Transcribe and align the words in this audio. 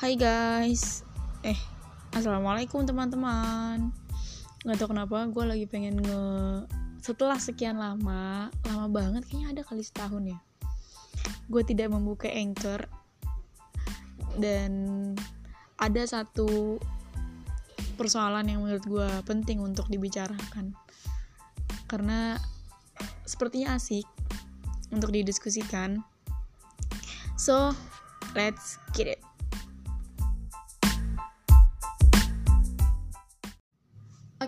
Hai 0.00 0.16
guys. 0.16 1.04
Eh 1.44 1.60
Assalamualaikum 2.16 2.88
teman-teman. 2.88 3.92
Gak 4.64 4.80
tau 4.80 4.88
kenapa 4.88 5.28
gue 5.28 5.44
lagi 5.44 5.68
pengen 5.68 6.00
nge 6.00 6.24
Setelah 7.04 7.36
sekian 7.36 7.76
lama 7.76 8.48
Lama 8.64 8.88
banget 8.88 9.28
kayaknya 9.28 9.52
ada 9.52 9.60
kali 9.60 9.84
setahun 9.84 10.24
ya 10.24 10.40
Gue 11.52 11.68
tidak 11.68 11.92
membuka 11.92 12.32
anchor. 12.32 12.88
Dan 14.40 14.72
Ada 15.76 16.08
satu 16.08 16.80
Persoalan 18.00 18.48
yang 18.48 18.64
menurut 18.64 18.84
gue 18.88 19.08
penting 19.28 19.60
untuk 19.60 19.84
dibicarakan. 19.92 20.72
Karena 21.84 22.40
Sepertinya 23.28 23.76
asik 23.76 24.08
Untuk 24.96 25.12
didiskusikan. 25.12 26.00
So 27.36 27.76
Let's 28.32 28.80
get 28.96 29.04
it 29.04 29.29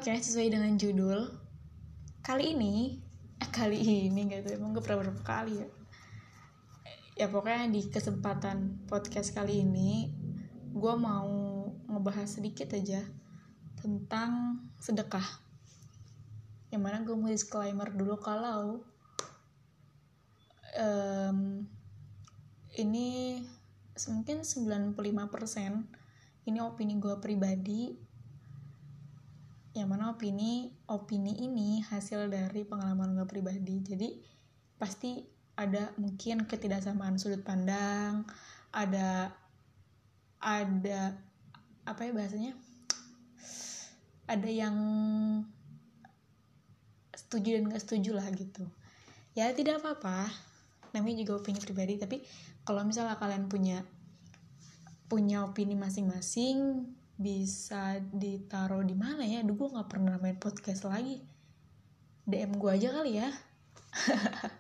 Okay, 0.02 0.18
sesuai 0.18 0.50
dengan 0.50 0.74
judul 0.74 1.30
kali 2.26 2.58
ini, 2.58 2.98
eh, 3.38 3.50
kali 3.54 4.10
ini 4.10 4.26
gak 4.26 4.50
tuh 4.50 4.58
emang 4.58 4.74
gue 4.74 4.82
pernah 4.82 5.06
berapa 5.06 5.22
kali 5.22 5.62
ya. 5.62 5.68
Ya 7.22 7.26
pokoknya 7.30 7.70
di 7.70 7.86
kesempatan 7.86 8.82
podcast 8.90 9.30
kali 9.30 9.62
ini, 9.62 10.10
gue 10.74 10.94
mau 10.98 11.30
ngebahas 11.86 12.26
sedikit 12.26 12.74
aja 12.74 12.98
tentang 13.78 14.58
sedekah. 14.82 15.38
Yang 16.74 16.82
mana 16.82 17.06
gue 17.06 17.14
mau 17.14 17.30
disclaimer 17.30 17.86
dulu 17.94 18.18
kalau 18.18 18.82
um, 20.82 21.62
ini 22.74 23.38
mungkin 24.10 24.42
95% 24.42 24.98
ini 26.50 26.58
opini 26.58 26.98
gue 26.98 27.14
pribadi 27.22 28.10
yang 29.72 29.88
mana 29.88 30.12
opini 30.12 30.68
opini 30.84 31.48
ini 31.48 31.80
hasil 31.80 32.28
dari 32.28 32.64
pengalaman 32.68 33.16
gue 33.16 33.26
pribadi. 33.28 33.80
Jadi 33.80 34.08
pasti 34.76 35.24
ada 35.56 35.92
mungkin 36.00 36.48
ketidaksamaan 36.48 37.20
sudut 37.20 37.44
pandang 37.44 38.24
ada 38.72 39.32
ada 40.40 41.16
apa 41.84 42.00
ya 42.08 42.12
bahasanya? 42.12 42.52
Ada 44.28 44.48
yang 44.48 44.76
setuju 47.12 47.60
dan 47.60 47.68
gak 47.68 47.84
setuju 47.84 48.16
lah 48.16 48.26
gitu. 48.32 48.64
Ya 49.36 49.52
tidak 49.52 49.80
apa-apa. 49.84 50.28
Namanya 50.92 51.24
juga 51.24 51.40
opini 51.40 51.60
pribadi 51.60 51.96
tapi 51.96 52.20
kalau 52.64 52.84
misalnya 52.84 53.16
kalian 53.16 53.48
punya 53.48 53.84
punya 55.08 55.44
opini 55.44 55.76
masing-masing 55.76 56.88
bisa 57.22 58.02
ditaruh 58.10 58.82
di 58.82 58.98
mana 58.98 59.22
ya? 59.22 59.46
Duh 59.46 59.54
gue 59.54 59.70
nggak 59.70 59.88
pernah 59.88 60.18
main 60.18 60.36
podcast 60.36 60.84
lagi. 60.84 61.22
DM 62.26 62.58
gue 62.58 62.70
aja 62.70 62.90
kali 62.90 63.22
ya. 63.22 63.30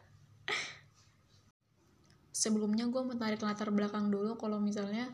Sebelumnya 2.42 2.86
gue 2.86 3.02
mau 3.02 3.18
tarik 3.18 3.42
latar 3.42 3.74
belakang 3.74 4.08
dulu 4.08 4.38
kalau 4.38 4.62
misalnya 4.62 5.10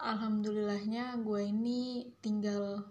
alhamdulillahnya 0.00 1.20
gue 1.20 1.40
ini 1.44 2.08
tinggal 2.24 2.84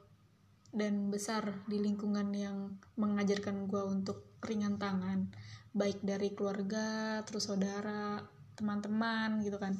dan 0.70 1.09
besar 1.09 1.66
di 1.66 1.81
lingkungan 1.81 2.30
yang 2.34 2.78
mengajarkan 2.94 3.66
gue 3.66 3.81
untuk 3.81 4.38
ringan 4.45 4.78
tangan 4.78 5.34
baik 5.73 6.02
dari 6.06 6.34
keluarga 6.38 7.20
terus 7.25 7.50
saudara 7.50 8.22
teman-teman 8.53 9.42
gitu 9.42 9.58
kan 9.58 9.73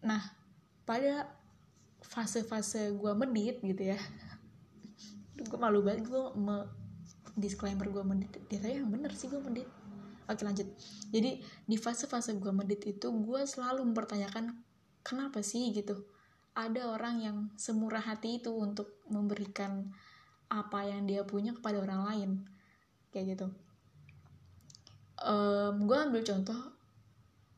nah 0.00 0.20
pada 0.88 1.37
fase-fase 2.08 2.96
gue 2.96 3.12
medit 3.12 3.60
gitu 3.60 3.92
ya. 3.92 3.98
Gue 5.36 5.58
malu 5.60 5.84
banget 5.84 6.08
gue 6.08 6.24
me 6.34 6.64
disclaimer 7.38 7.86
gue 7.86 8.02
medit 8.02 8.32
dia 8.50 8.58
saya 8.58 8.82
yang 8.82 8.90
bener 8.90 9.14
sih 9.14 9.30
gue 9.30 9.38
medit 9.38 9.68
oke 10.28 10.42
lanjut. 10.42 10.68
Jadi 11.12 11.40
di 11.44 11.76
fase-fase 11.76 12.36
gue 12.36 12.52
medit 12.52 12.82
itu 12.88 13.08
gue 13.12 13.40
selalu 13.44 13.84
mempertanyakan 13.92 14.56
kenapa 15.04 15.44
sih 15.44 15.72
gitu? 15.76 16.04
Ada 16.56 16.90
orang 16.90 17.16
yang 17.22 17.36
semurah 17.54 18.02
hati 18.02 18.42
itu 18.42 18.50
untuk 18.50 18.98
memberikan 19.06 19.88
apa 20.48 20.84
yang 20.88 21.06
dia 21.06 21.22
punya 21.22 21.54
kepada 21.54 21.80
orang 21.80 22.02
lain. 22.08 22.30
Kayak 23.14 23.36
gitu. 23.36 23.46
Um, 25.22 25.86
gue 25.86 25.98
ambil 25.98 26.22
contoh 26.22 26.60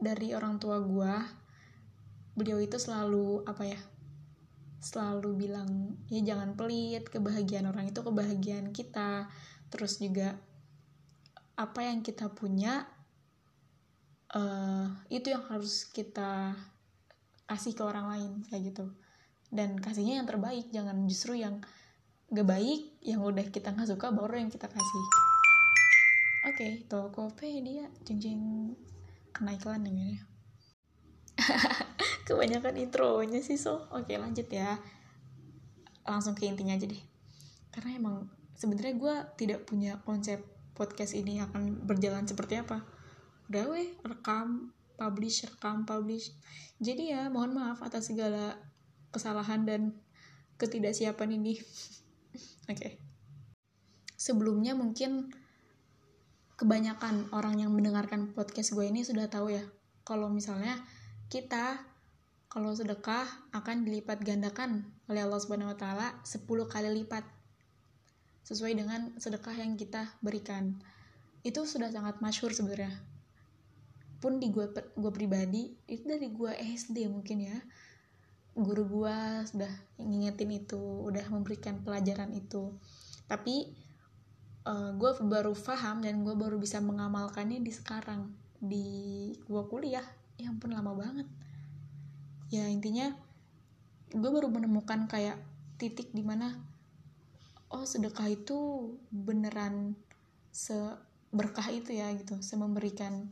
dari 0.01 0.33
orang 0.33 0.57
tua 0.57 0.81
gue 0.81 1.13
beliau 2.33 2.57
itu 2.57 2.81
selalu 2.81 3.45
apa 3.45 3.69
ya 3.69 3.81
selalu 4.81 5.47
bilang 5.47 6.01
ya 6.09 6.25
jangan 6.25 6.57
pelit 6.57 7.07
kebahagiaan 7.13 7.69
orang 7.69 7.93
itu 7.93 8.01
kebahagiaan 8.01 8.73
kita. 8.73 9.29
Terus 9.69 10.01
juga 10.01 10.35
apa 11.55 11.81
yang 11.85 12.01
kita 12.01 12.33
punya 12.33 12.89
uh, 14.33 14.89
itu 15.13 15.31
yang 15.31 15.45
harus 15.47 15.85
kita 15.93 16.57
kasih 17.45 17.77
ke 17.77 17.83
orang 17.85 18.07
lain 18.09 18.33
kayak 18.49 18.73
gitu. 18.73 18.89
Dan 19.53 19.77
kasihnya 19.77 20.25
yang 20.25 20.29
terbaik 20.29 20.73
jangan 20.73 21.05
justru 21.05 21.37
yang 21.37 21.61
gak 22.31 22.47
baik 22.47 22.95
yang 23.03 23.27
udah 23.27 23.43
kita 23.51 23.75
nggak 23.75 23.91
suka 23.91 24.15
baru 24.15 24.41
yang 24.41 24.51
kita 24.51 24.71
kasih. 24.71 25.05
Oke 26.41 26.57
okay, 26.57 26.73
Tokopedia 26.89 27.93
jeng 28.09 28.17
jeng 28.17 28.43
kena 29.37 29.55
iklan 29.55 29.85
ya 29.85 30.21
kebanyakan 32.31 32.79
intronya 32.79 33.43
sih 33.43 33.59
so. 33.59 33.91
Oke 33.91 34.15
lanjut 34.15 34.47
ya. 34.47 34.79
Langsung 36.07 36.39
ke 36.39 36.47
intinya 36.47 36.79
aja 36.79 36.87
deh. 36.87 37.03
Karena 37.75 37.99
emang 37.99 38.17
sebenarnya 38.55 38.95
gue 38.95 39.15
tidak 39.35 39.61
punya 39.67 39.99
konsep 40.07 40.39
podcast 40.79 41.19
ini 41.19 41.43
akan 41.43 41.83
berjalan 41.83 42.25
seperti 42.25 42.63
apa. 42.63 42.87
Udah 43.51 43.67
weh 43.75 43.91
rekam 44.07 44.71
publish 44.95 45.49
rekam 45.51 45.83
publish. 45.83 46.31
Jadi 46.79 47.11
ya 47.11 47.27
mohon 47.33 47.57
maaf 47.57 47.83
atas 47.83 48.13
segala 48.13 48.55
kesalahan 49.11 49.67
dan 49.67 49.99
ketidaksiapan 50.61 51.41
ini. 51.41 51.59
Oke. 52.71 52.79
Okay. 52.79 52.93
sebelumnya 54.21 54.77
mungkin 54.77 55.33
kebanyakan 56.61 57.33
orang 57.33 57.57
yang 57.57 57.73
mendengarkan 57.73 58.37
podcast 58.37 58.77
gue 58.77 58.85
ini 58.85 59.01
sudah 59.01 59.33
tahu 59.33 59.49
ya. 59.49 59.65
Kalau 60.05 60.29
misalnya 60.29 60.77
kita 61.33 61.90
kalau 62.51 62.75
sedekah 62.75 63.31
akan 63.55 63.87
dilipat 63.87 64.27
gandakan 64.27 64.83
oleh 65.07 65.23
Allah 65.23 65.39
Subhanahu 65.39 65.71
wa 65.71 65.79
taala 65.79 66.19
10 66.27 66.43
kali 66.67 66.91
lipat 66.99 67.23
sesuai 68.43 68.75
dengan 68.75 69.15
sedekah 69.23 69.55
yang 69.55 69.79
kita 69.79 70.11
berikan. 70.19 70.83
Itu 71.47 71.63
sudah 71.63 71.95
sangat 71.95 72.19
masyhur 72.19 72.51
sebenarnya. 72.51 72.91
Pun 74.19 74.43
di 74.43 74.51
gue 74.51 74.67
gue 74.75 75.13
pribadi 75.15 75.71
itu 75.87 76.03
dari 76.03 76.27
gue 76.27 76.51
SD 76.59 77.07
mungkin 77.07 77.39
ya. 77.47 77.59
Guru 78.59 78.83
gue 78.99 79.17
sudah 79.47 79.71
ngingetin 80.03 80.51
itu, 80.51 81.07
udah 81.07 81.23
memberikan 81.31 81.79
pelajaran 81.87 82.35
itu. 82.35 82.75
Tapi 83.31 83.79
uh, 84.67 84.91
gue 84.99 85.11
baru 85.23 85.55
paham 85.55 86.03
dan 86.03 86.27
gue 86.27 86.35
baru 86.35 86.59
bisa 86.59 86.83
mengamalkannya 86.83 87.63
di 87.63 87.71
sekarang 87.71 88.35
di 88.59 89.31
gue 89.47 89.63
kuliah. 89.71 90.05
Ya 90.35 90.51
ampun 90.51 90.75
lama 90.75 90.99
banget 90.99 91.31
ya 92.51 92.67
intinya 92.67 93.15
gue 94.11 94.31
baru 94.31 94.51
menemukan 94.51 95.07
kayak 95.07 95.39
titik 95.79 96.11
di 96.11 96.27
mana 96.27 96.59
oh 97.71 97.87
sedekah 97.87 98.27
itu 98.27 98.91
beneran 99.15 99.95
seberkah 100.51 101.71
itu 101.71 101.95
ya 101.95 102.11
gitu. 102.19 102.43
Sememberikan 102.43 103.31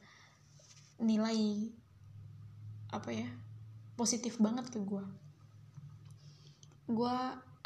nilai 1.03 1.71
apa 2.95 3.11
ya 3.13 3.29
positif 3.99 4.41
banget 4.41 4.73
ke 4.73 4.81
gue 4.81 5.05
gue 6.89 7.17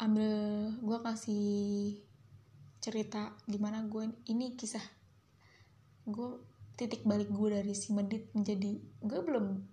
ambil 0.03 0.35
gue 0.83 0.97
kasih 0.99 1.95
cerita 2.83 3.31
gimana 3.47 3.87
gue 3.87 4.11
ini 4.27 4.59
kisah. 4.59 4.83
Gue 6.03 6.43
titik 6.75 7.07
balik 7.07 7.31
gue 7.31 7.47
dari 7.55 7.71
si 7.71 7.95
medit 7.95 8.27
menjadi 8.35 8.75
gue 8.99 9.19
belum 9.23 9.63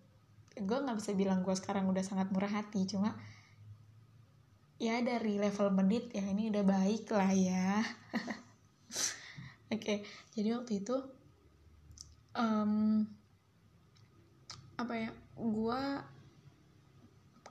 gue 0.59 0.79
nggak 0.83 0.99
bisa 0.99 1.15
bilang 1.15 1.47
gue 1.47 1.55
sekarang 1.55 1.87
udah 1.87 2.03
sangat 2.03 2.33
murah 2.35 2.51
hati 2.51 2.83
cuma 2.89 3.15
ya 4.81 4.97
dari 5.05 5.37
level 5.37 5.71
menit 5.77 6.09
ya 6.17 6.25
ini 6.25 6.49
udah 6.49 6.65
baik 6.65 7.05
lah 7.13 7.31
ya. 7.37 7.85
Oke 9.71 9.77
okay, 9.77 9.99
jadi 10.33 10.57
waktu 10.57 10.83
itu 10.83 10.97
um, 12.35 13.05
apa 14.81 14.95
ya 14.97 15.11
gue 15.37 15.83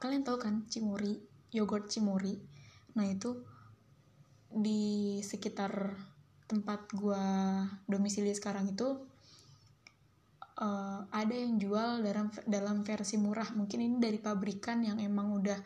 kalian 0.01 0.25
tahu 0.25 0.41
kan 0.41 0.65
cimuri 0.67 1.21
yogurt 1.53 1.87
cimuri? 1.87 2.41
Nah 2.97 3.05
itu 3.05 3.45
di 4.49 5.21
sekitar 5.21 5.93
tempat 6.49 6.89
gue 6.97 7.25
domisili 7.85 8.33
sekarang 8.33 8.73
itu 8.73 9.05
uh, 10.59 11.07
ada 11.09 11.33
yang 11.33 11.57
jual 11.57 12.03
dalam 12.03 12.27
dalam 12.45 12.77
versi 12.83 13.15
murah. 13.15 13.49
Mungkin 13.55 13.79
ini 13.79 13.95
dari 13.97 14.19
pabrikan 14.19 14.83
yang 14.83 14.99
emang 14.99 15.33
udah 15.39 15.57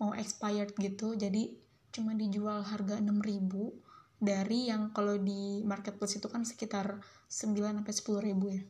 mau 0.00 0.16
expired 0.16 0.74
gitu. 0.80 1.14
Jadi 1.14 1.54
cuma 1.92 2.12
dijual 2.16 2.64
harga 2.64 3.00
6000 3.00 4.18
dari 4.18 4.68
yang 4.68 4.90
kalau 4.90 5.14
di 5.16 5.62
marketplace 5.62 6.18
itu 6.18 6.26
kan 6.26 6.42
sekitar 6.42 6.98
9 7.30 7.54
sampai 7.54 7.94
10 7.94 8.28
ribu 8.28 8.46
ya. 8.50 8.62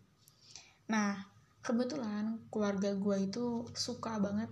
Nah 0.92 1.24
kebetulan 1.62 2.42
keluarga 2.52 2.92
gue 2.92 3.16
itu 3.24 3.64
suka 3.72 4.18
banget. 4.20 4.50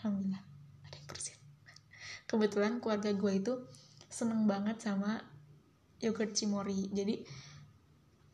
Alhamdulillah 0.00 0.42
ada 0.86 0.94
yang 0.96 1.06
bersin. 1.10 1.38
Kebetulan 2.24 2.80
keluarga 2.80 3.10
gue 3.12 3.32
itu 3.36 3.52
seneng 4.06 4.48
banget 4.48 4.80
sama 4.80 5.20
yogurt 6.00 6.32
cimori 6.36 6.88
jadi 6.92 7.24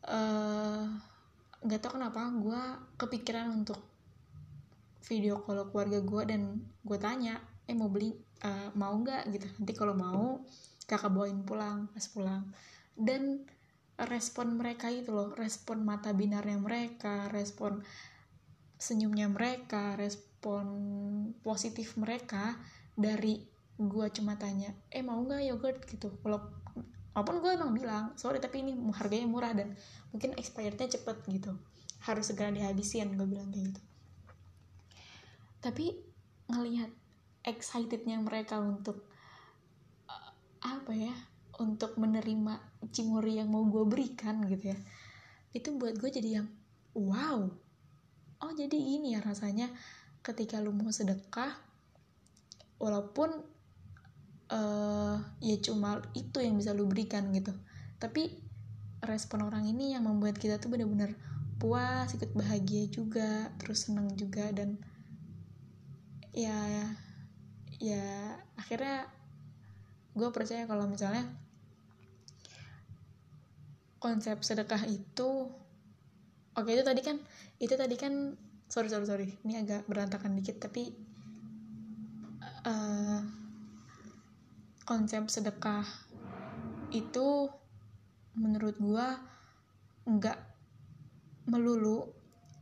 uh, 0.07 0.87
nggak 1.63 1.79
tau 1.79 1.95
kenapa 1.95 2.27
gue 2.27 2.61
kepikiran 2.99 3.47
untuk 3.55 3.79
video 5.07 5.39
call 5.43 5.67
keluarga 5.71 5.99
gue 5.99 6.23
dan 6.27 6.41
gue 6.83 6.97
tanya 6.99 7.39
eh 7.67 7.75
mau 7.75 7.87
beli 7.87 8.11
uh, 8.43 8.69
mau 8.75 8.95
nggak? 8.95 9.31
Gitu. 9.31 9.47
Nanti 9.59 9.73
kalau 9.75 9.95
mau 9.95 10.43
kakak 10.83 11.11
bawain 11.11 11.43
pulang 11.47 11.87
pas 11.91 12.05
pulang. 12.11 12.43
Dan 12.93 13.47
respon 13.95 14.59
mereka 14.59 14.91
itu 14.91 15.13
loh 15.13 15.31
respon 15.37 15.85
mata 15.85 16.11
binarnya 16.11 16.57
mereka 16.57 17.29
respon 17.29 17.85
senyumnya 18.75 19.29
mereka 19.29 19.95
respon 19.95 20.65
positif 21.45 21.95
mereka 21.95 22.57
dari 22.97 23.47
gue 23.79 24.07
cuma 24.11 24.35
tanya 24.35 24.75
eh 24.91 25.03
mau 25.03 25.19
nggak 25.23 25.41
yogurt? 25.47 25.79
Gitu 25.87 26.11
walaupun 27.13 27.45
gue 27.45 27.51
emang 27.53 27.71
bilang 27.77 28.05
sorry 28.17 28.41
tapi 28.41 28.65
ini 28.65 28.73
harganya 28.93 29.29
murah 29.29 29.53
dan 29.53 29.77
mungkin 30.09 30.33
expirednya 30.37 30.89
cepet 30.89 31.17
gitu. 31.29 31.53
Harus 32.03 32.33
segera 32.33 32.51
dihabisin 32.51 33.15
gue 33.15 33.27
bilang 33.29 33.47
kayak 33.53 33.71
gitu. 33.71 33.81
Tapi 35.63 35.85
ngelihat 36.51 36.91
excitednya 37.43 38.19
mereka 38.19 38.59
untuk 38.59 39.07
uh, 40.07 40.31
apa 40.63 40.91
ya 40.95 41.15
untuk 41.59 41.99
menerima 41.99 42.57
cimuri 42.89 43.37
yang 43.37 43.51
mau 43.51 43.61
gue 43.67 43.83
berikan 43.85 44.41
gitu 44.49 44.73
ya 44.73 44.77
itu 45.53 45.69
buat 45.77 45.93
gue 46.01 46.09
jadi 46.09 46.41
yang 46.41 46.47
wow 46.97 47.45
oh 48.41 48.53
jadi 48.57 48.73
ini 48.73 49.13
ya 49.13 49.21
rasanya 49.21 49.69
ketika 50.25 50.57
lu 50.57 50.73
mau 50.73 50.89
sedekah 50.89 51.53
walaupun 52.81 53.52
uh, 54.49 55.15
ya 55.39 55.55
cuma 55.63 56.03
itu 56.17 56.43
yang 56.43 56.57
bisa 56.59 56.75
lu 56.75 56.89
berikan 56.89 57.29
gitu. 57.31 57.53
Tapi 58.01 58.43
respon 59.03 59.43
orang 59.43 59.67
ini 59.67 59.93
yang 59.93 60.07
membuat 60.07 60.39
kita 60.39 60.57
tuh 60.59 60.71
bener-bener 60.71 61.15
puas 61.59 62.11
ikut 62.15 62.35
bahagia 62.35 62.87
juga 62.91 63.51
terus 63.59 63.87
seneng 63.87 64.11
juga 64.19 64.51
dan 64.51 64.75
ya 66.33 66.91
ya 67.79 68.35
akhirnya 68.59 69.07
gue 70.15 70.29
percaya 70.33 70.65
kalau 70.65 70.87
misalnya 70.87 71.27
konsep 73.99 74.43
sedekah 74.43 74.83
itu 74.87 75.47
oke 76.55 76.69
itu 76.69 76.83
tadi 76.83 77.01
kan 77.03 77.17
itu 77.59 77.75
tadi 77.79 77.95
kan 77.95 78.35
sorry 78.67 78.91
sorry 78.91 79.07
sorry 79.07 79.27
ini 79.47 79.63
agak 79.63 79.87
berantakan 79.87 80.35
dikit 80.35 80.59
tapi 80.59 80.91
uh, 82.67 83.42
konsep 84.83 85.27
sedekah 85.31 85.87
itu 86.93 87.49
menurut 88.35 88.75
gue 88.77 89.07
nggak 90.07 90.39
melulu. 91.49 92.11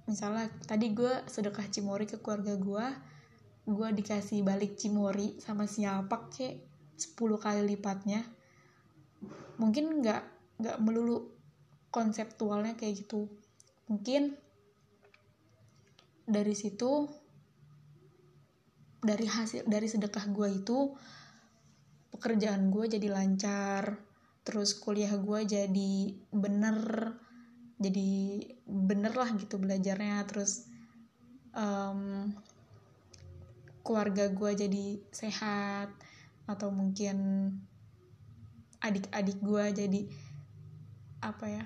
Misalnya 0.05 0.49
tadi 0.65 0.91
gue 0.93 1.25
sedekah 1.27 1.67
cimori 1.69 2.05
ke 2.09 2.17
keluarga 2.21 2.57
gue 2.57 2.87
gue 3.61 3.87
dikasih 3.93 4.41
balik 4.41 4.73
cimori 4.73 5.37
sama 5.37 5.69
siapa 5.69 6.33
kek 6.33 6.65
10 6.97 7.17
kali 7.37 7.61
lipatnya. 7.65 8.25
Mungkin 9.61 10.01
nggak 10.01 10.21
nggak 10.61 10.77
melulu 10.81 11.29
konseptualnya 11.93 12.73
kayak 12.77 13.05
gitu. 13.05 13.29
Mungkin 13.89 14.33
dari 16.25 16.55
situ 16.55 17.09
dari 19.01 19.25
hasil 19.25 19.65
dari 19.65 19.89
sedekah 19.89 20.29
gue 20.29 20.49
itu 20.61 20.93
pekerjaan 22.21 22.69
gue 22.69 22.85
jadi 22.85 23.09
lancar 23.09 23.97
terus 24.45 24.77
kuliah 24.77 25.09
gue 25.17 25.41
jadi 25.41 25.93
bener 26.29 26.77
jadi 27.81 28.09
bener 28.69 29.13
lah 29.17 29.33
gitu 29.41 29.57
belajarnya 29.57 30.21
terus 30.29 30.69
um, 31.57 32.29
keluarga 33.81 34.29
gue 34.29 34.51
jadi 34.53 34.85
sehat 35.09 35.89
atau 36.45 36.69
mungkin 36.69 37.49
adik-adik 38.85 39.41
gue 39.41 39.65
jadi 39.73 40.01
apa 41.25 41.45
ya 41.49 41.65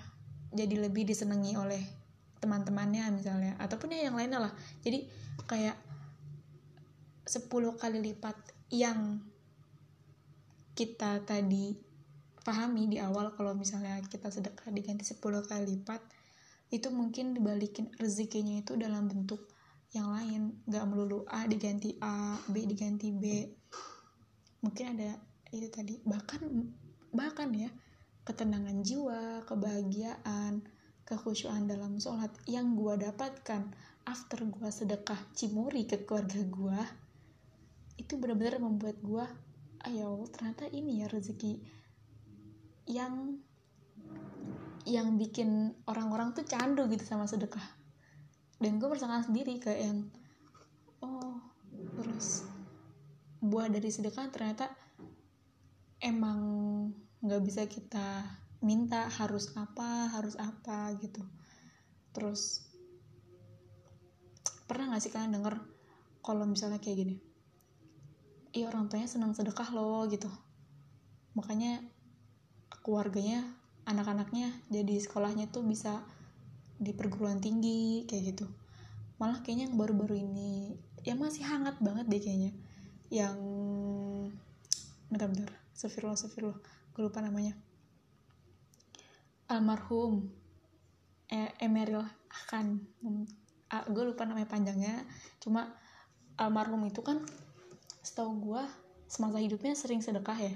jadi 0.55 0.87
lebih 0.87 1.03
disenangi 1.03 1.59
oleh 1.59 1.83
teman-temannya 2.39 3.09
misalnya 3.11 3.53
ataupun 3.57 3.89
ya 3.89 4.05
yang 4.05 4.15
lainnya 4.15 4.37
lah. 4.37 4.53
Jadi 4.85 5.09
kayak 5.49 5.75
10 7.25 7.49
kali 7.81 7.99
lipat 7.99 8.37
yang 8.69 9.17
kita 10.75 11.23
tadi 11.23 11.73
pahami 12.45 12.91
di 12.91 12.97
awal 13.01 13.33
kalau 13.33 13.57
misalnya 13.57 13.97
kita 14.05 14.29
sedekah 14.29 14.69
diganti 14.69 15.07
10 15.07 15.23
kali 15.23 15.65
lipat 15.65 16.03
itu 16.69 16.91
mungkin 16.91 17.33
dibalikin 17.33 17.89
rezekinya 17.97 18.61
itu 18.61 18.75
dalam 18.75 19.07
bentuk 19.09 19.47
yang 19.95 20.11
lain. 20.11 20.59
Nggak 20.67 20.85
melulu 20.85 21.23
A 21.31 21.47
diganti 21.47 21.95
A 22.03 22.35
B 22.51 22.67
diganti 22.67 23.09
B. 23.15 23.47
Mungkin 24.61 24.85
ada 24.93 25.15
itu 25.55 25.71
tadi. 25.71 25.97
Bahkan 26.03 26.41
bahkan 27.15 27.49
ya 27.55 27.71
ketenangan 28.27 28.83
jiwa 28.83 29.47
kebahagiaan 29.47 30.65
kekhusyuan 31.05 31.69
dalam 31.69 32.01
sholat 32.01 32.33
yang 32.49 32.73
gue 32.73 32.97
dapatkan 32.97 33.69
after 34.09 34.41
gue 34.41 34.69
sedekah 34.73 35.17
cimuri 35.37 35.85
ke 35.85 36.01
keluarga 36.03 36.41
gue 36.41 36.81
itu 38.01 38.17
benar-benar 38.17 38.57
membuat 38.57 38.97
gue 39.05 39.25
ayo 39.85 40.25
ternyata 40.33 40.65
ini 40.73 41.05
ya 41.05 41.07
rezeki 41.09 41.61
yang 42.89 43.37
yang 44.85 45.17
bikin 45.17 45.73
orang-orang 45.89 46.33
tuh 46.37 46.45
candu 46.45 46.85
gitu 46.89 47.01
sama 47.05 47.25
sedekah. 47.25 47.63
Dan 48.61 48.77
gue 48.77 48.87
merasakan 48.89 49.25
sendiri 49.25 49.57
kayak 49.57 49.81
yang 49.81 49.99
oh 51.01 51.41
terus 51.97 52.45
buah 53.41 53.69
dari 53.69 53.89
sedekah 53.89 54.29
ternyata 54.29 54.69
emang 56.01 56.39
nggak 57.25 57.41
bisa 57.41 57.65
kita 57.65 58.25
minta 58.61 59.09
harus 59.09 59.53
apa 59.57 60.13
harus 60.13 60.37
apa 60.37 60.93
gitu. 61.01 61.21
Terus 62.13 62.61
pernah 64.65 64.97
gak 64.97 65.01
sih 65.05 65.13
kalian 65.13 65.37
denger 65.37 65.61
kalau 66.25 66.49
misalnya 66.49 66.81
kayak 66.81 67.05
gini 67.05 67.34
iya 68.55 68.71
orang 68.71 68.87
tuanya 68.87 69.11
senang 69.11 69.35
sedekah 69.35 69.67
loh 69.75 70.07
gitu. 70.07 70.31
Makanya 71.35 71.83
keluarganya 72.79 73.43
anak-anaknya 73.83 74.55
jadi 74.71 74.95
sekolahnya 75.03 75.51
tuh 75.51 75.67
bisa 75.67 76.07
di 76.79 76.95
perguruan 76.95 77.43
tinggi 77.43 78.07
kayak 78.07 78.23
gitu. 78.31 78.47
Malah 79.19 79.43
kayaknya 79.43 79.67
yang 79.67 79.75
baru-baru 79.75 80.23
ini 80.23 80.79
ya 81.03 81.19
masih 81.19 81.43
hangat 81.43 81.75
banget 81.83 82.07
deh 82.07 82.21
kayaknya. 82.23 82.55
Yang 83.11 83.37
bentar-bentar 85.11 85.51
sefirullah 85.75 86.15
sefirullah 86.15 86.57
gue 86.95 87.01
lupa 87.03 87.19
namanya. 87.19 87.59
Almarhum 89.51 90.31
e 91.27 91.51
Emeril 91.59 92.01
Khan 92.31 92.79
ah, 93.67 93.83
gue 93.83 94.03
lupa 94.07 94.23
namanya 94.23 94.47
panjangnya. 94.47 95.03
Cuma 95.43 95.75
almarhum 96.39 96.87
itu 96.87 97.03
kan 97.03 97.19
setahu 98.05 98.37
gue 98.37 98.63
semasa 99.09 99.41
hidupnya 99.41 99.73
sering 99.73 100.05
sedekah 100.05 100.37
ya. 100.37 100.53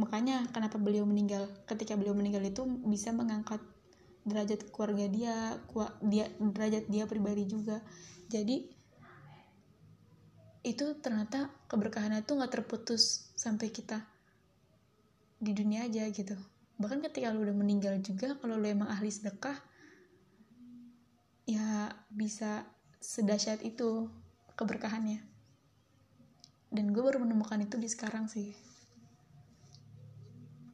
Makanya 0.00 0.48
kenapa 0.52 0.80
beliau 0.80 1.04
meninggal? 1.04 1.52
Ketika 1.68 1.92
beliau 2.00 2.16
meninggal 2.16 2.40
itu 2.44 2.64
bisa 2.88 3.12
mengangkat 3.12 3.60
derajat 4.24 4.72
keluarga 4.72 5.06
dia 5.06 5.34
dia 6.00 6.26
derajat 6.40 6.88
dia 6.88 7.04
pribadi 7.04 7.44
juga. 7.44 7.84
Jadi 8.32 8.72
itu 10.66 10.86
ternyata 10.98 11.52
keberkahannya 11.70 12.26
tuh 12.26 12.40
nggak 12.40 12.52
terputus 12.58 13.30
sampai 13.38 13.70
kita 13.70 14.02
di 15.38 15.52
dunia 15.52 15.84
aja 15.84 16.08
gitu. 16.08 16.34
Bahkan 16.80 17.04
ketika 17.06 17.30
lu 17.30 17.44
udah 17.44 17.56
meninggal 17.56 18.00
juga 18.00 18.34
kalau 18.40 18.56
lu 18.56 18.66
emang 18.66 18.88
ahli 18.88 19.12
sedekah 19.12 19.56
ya 21.46 21.94
bisa 22.10 22.66
sedahsyat 22.98 23.62
itu 23.62 24.10
keberkahannya 24.58 25.35
dan 26.70 26.90
gue 26.90 27.02
baru 27.02 27.22
menemukan 27.22 27.62
itu 27.62 27.78
di 27.78 27.86
sekarang 27.86 28.26
sih. 28.26 28.54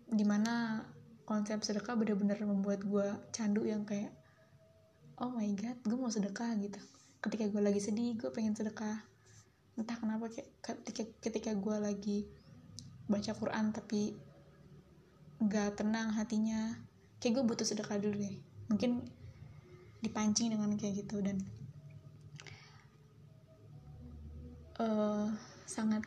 Di 0.09 0.25
mana 0.25 0.85
konsep 1.25 1.61
sedekah 1.65 1.97
bener-bener 1.97 2.37
membuat 2.45 2.85
gue 2.85 3.07
candu 3.33 3.65
yang 3.65 3.87
kayak 3.89 4.13
oh 5.21 5.31
my 5.31 5.49
god 5.57 5.79
gue 5.85 5.99
mau 5.99 6.13
sedekah 6.13 6.57
gitu. 6.59 6.81
Ketika 7.23 7.49
gue 7.49 7.63
lagi 7.63 7.81
sedih 7.81 8.17
gue 8.19 8.31
pengen 8.33 8.57
sedekah. 8.57 9.05
Entah 9.77 9.97
kenapa 9.97 10.29
kayak 10.29 10.49
ketika 10.61 11.05
ketika 11.21 11.51
gue 11.57 11.77
lagi 11.81 12.19
baca 13.09 13.33
Quran 13.37 13.73
tapi 13.73 14.17
nggak 15.43 15.81
tenang 15.81 16.15
hatinya 16.15 16.77
kayak 17.21 17.41
gue 17.41 17.45
butuh 17.45 17.67
sedekah 17.69 18.01
dulu 18.01 18.17
deh. 18.17 18.37
Mungkin 18.69 19.05
dipancing 20.03 20.51
dengan 20.51 20.75
kayak 20.75 21.07
gitu 21.07 21.23
dan 21.23 21.39
uh, 24.83 25.31
sangat 25.67 26.03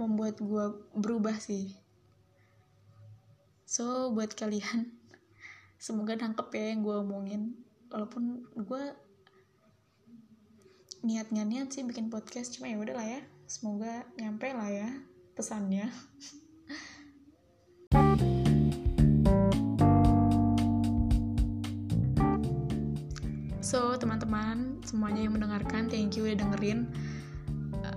membuat 0.00 0.40
gue 0.40 0.64
berubah 0.96 1.36
sih. 1.36 1.76
So 3.68 4.10
buat 4.10 4.34
kalian 4.34 4.90
semoga 5.84 6.16
nangkep 6.16 6.48
ya 6.56 6.64
yang 6.74 6.80
gue 6.82 6.96
omongin. 6.96 7.42
Walaupun 7.92 8.46
gue 8.54 8.84
niat 11.04 11.32
nggak 11.32 11.48
niat 11.48 11.68
sih 11.72 11.82
bikin 11.84 12.12
podcast 12.12 12.56
cuma 12.56 12.68
ya 12.68 12.80
udah 12.80 12.94
lah 12.96 13.06
ya. 13.06 13.20
Semoga 13.44 14.06
nyampe 14.16 14.50
lah 14.52 14.68
ya 14.70 14.88
pesannya. 15.36 15.88
So 23.70 23.94
teman-teman 23.94 24.82
semuanya 24.82 25.22
yang 25.22 25.38
mendengarkan 25.38 25.86
thank 25.86 26.18
you 26.18 26.26
udah 26.26 26.42
dengerin 26.42 26.90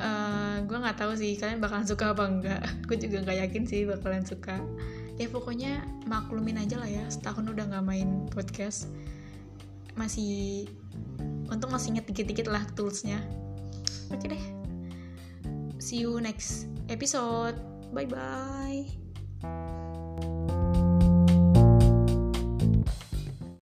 uh, 0.03 0.55
gue 0.67 0.77
nggak 0.77 0.99
tahu 0.99 1.15
sih 1.15 1.39
kalian 1.39 1.63
bakalan 1.63 1.87
suka 1.87 2.11
apa 2.11 2.23
enggak. 2.27 2.61
Gue 2.87 2.99
juga 2.99 3.23
nggak 3.23 3.37
yakin 3.47 3.63
sih 3.63 3.87
bakalan 3.87 4.27
suka. 4.27 4.59
Ya 5.15 5.29
pokoknya 5.29 5.85
maklumin 6.09 6.59
aja 6.59 6.75
lah 6.75 6.89
ya 6.89 7.05
setahun 7.07 7.47
udah 7.47 7.65
nggak 7.71 7.85
main 7.85 8.27
podcast. 8.29 8.91
Masih 9.95 10.67
untung 11.47 11.71
masih 11.71 11.95
inget 11.95 12.05
dikit-dikit 12.11 12.51
lah 12.51 12.65
toolsnya. 12.75 13.23
Oke 14.11 14.27
deh. 14.27 14.43
See 15.79 16.03
you 16.03 16.19
next 16.19 16.67
episode. 16.91 17.55
Bye 17.93 18.09
bye 18.09 19.02